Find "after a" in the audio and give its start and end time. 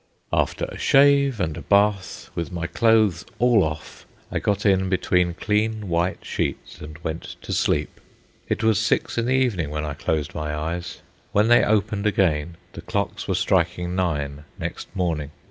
0.33-0.79